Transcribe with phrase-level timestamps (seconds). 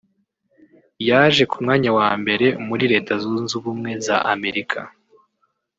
[1.07, 4.79] yaje ku mwanya wa mbere muri Leta zunze ubumwe za Amerika